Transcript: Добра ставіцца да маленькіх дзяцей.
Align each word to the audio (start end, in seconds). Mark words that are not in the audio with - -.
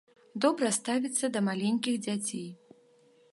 Добра 0.45 0.71
ставіцца 0.77 1.29
да 1.35 1.39
маленькіх 1.49 2.01
дзяцей. 2.07 2.47